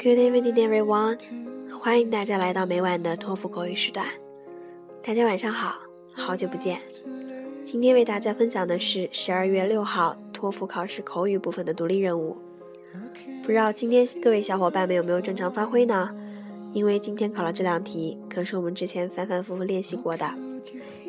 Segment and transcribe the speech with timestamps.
[0.00, 1.18] Good evening, everyone！
[1.80, 4.06] 欢迎大家来到每晚的托福口语时段。
[5.02, 5.74] 大家晚上好，
[6.12, 6.78] 好久不见。
[7.66, 12.36] 今天为大家分享的是十二月六号托福考试口语部分的独立任务。
[13.42, 16.14] 不知道今天各位小伙伴们有没有正常发挥呢？
[16.72, 20.30] 因为今天考了这两题，可是我们之前反反复复练习过的。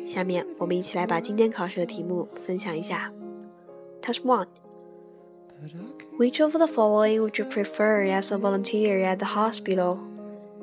[0.04, 3.12] 下面我们一起来把今天考试的题目分享一下。
[4.02, 4.48] Task One.
[6.18, 9.98] Which of the following would you prefer as a volunteer at the hospital?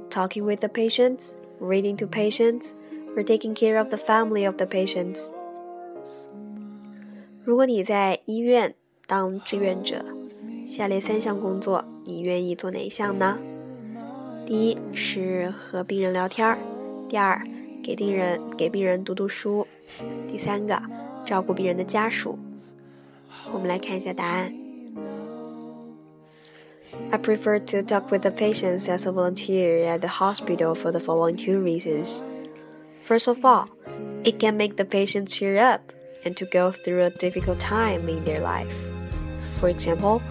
[0.09, 4.65] Talking with the patients, reading to patients, or taking care of the family of the
[4.65, 5.29] patients?
[7.43, 10.03] 如果你在医院当志愿者，
[10.67, 13.37] 下列三项工作你愿意做哪一项呢？
[14.45, 16.57] 第一是和病人聊天儿，
[17.09, 17.41] 第二
[17.83, 19.67] 给病人给病人读读书，
[20.31, 20.81] 第三个
[21.25, 22.37] 照顾病人的家属。
[23.53, 24.53] 我们来看一下答案。
[27.11, 31.35] I prefer to talk with the patients as a volunteer at the hospital for the following
[31.35, 32.21] two reasons.
[33.03, 33.69] First of all,
[34.23, 35.93] it can make the patient cheer up
[36.25, 38.75] and to go through a difficult time in their life.
[39.59, 40.21] For example,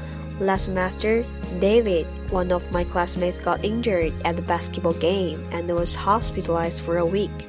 [0.41, 1.25] last semester,
[1.61, 6.99] David, one of my classmates, got injured at the basketball game and was hospitalized for
[6.99, 7.47] a week.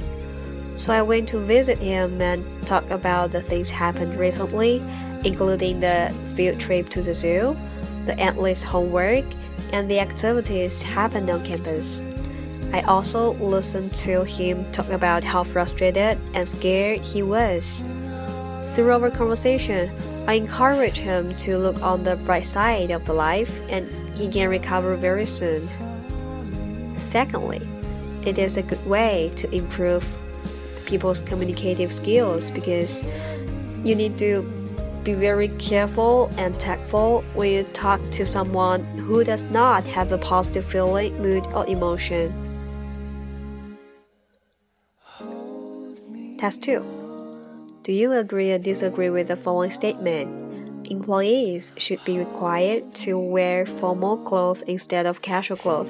[0.77, 4.81] So I went to visit him and talk about the things happened recently,
[5.25, 7.57] including the field trip to the zoo,
[8.07, 9.25] the endless homework,
[9.71, 12.01] and the activities happened on campus.
[12.73, 17.83] I also listened to him talk about how frustrated and scared he was.
[18.73, 19.89] Through our conversation,
[20.27, 24.49] I encouraged him to look on the bright side of the life and he can
[24.49, 25.67] recover very soon.
[26.97, 27.61] Secondly,
[28.25, 30.05] it is a good way to improve
[30.85, 33.03] people's communicative skills because
[33.85, 34.41] you need to
[35.06, 40.18] be very careful and tactful when you talk to someone who does not have a
[40.18, 42.32] positive feeling, mood, or emotion.
[46.38, 46.82] Task 2.
[47.82, 50.28] Do you agree or disagree with the following statement?
[50.90, 55.88] Employees should be required to wear formal clothes instead of casual clothes.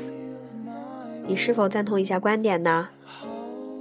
[1.27, 2.89] 你是否赞同以下观点呢？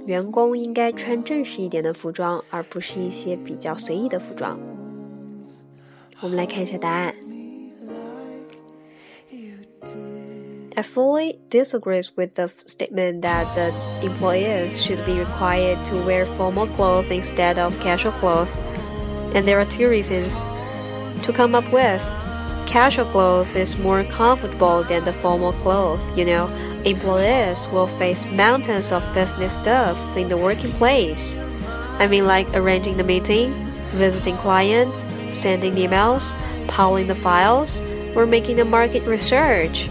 [0.06, 4.58] 员工应该穿正式一点的服装，而不是一些比较随意的服装。
[6.20, 7.14] 我们来看一下答案。
[10.74, 13.72] I fully disagrees with the statement that the
[14.02, 18.48] employees should be required to wear formal clothes instead of casual clothes.
[19.34, 20.46] And there are two reasons
[21.24, 22.02] to come up with.
[22.66, 26.48] Casual clothes is more comfortable than the formal clothes, you know
[26.84, 31.38] employees will face mountains of business stuff in the working place.
[31.98, 33.52] I mean, like arranging the meeting,
[33.94, 37.79] visiting clients, sending emails, piling the files,
[38.15, 39.89] or making the market research.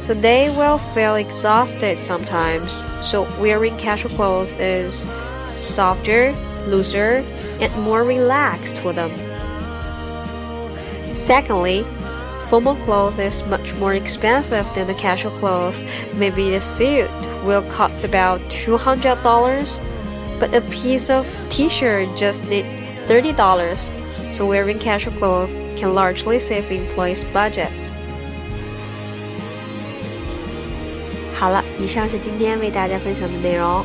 [0.00, 2.84] So they will feel exhausted sometimes.
[3.02, 5.06] So wearing casual clothes is
[5.52, 6.32] softer,
[6.66, 7.22] looser,
[7.60, 9.10] and more relaxed for them.
[11.14, 11.84] Secondly,
[12.50, 15.78] Formal clothes is much more expensive than the casual clothes.
[16.16, 17.08] Maybe the suit
[17.44, 22.64] will cost about $200, but a piece of t-shirt just need
[23.10, 23.90] $30.
[24.32, 27.66] So wearing casual clothes can largely save employees' budget.
[31.34, 33.84] 好了，以上是今天为大家分享的内容。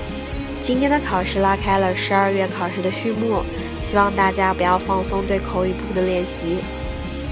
[0.62, 3.44] 今天的考试拉开了十二月考试的序幕，
[3.80, 6.58] 希望大家不要放松对口语部分的练习。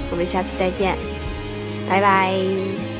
[0.09, 0.97] 我们下次再见。
[1.87, 2.92] 拜拜。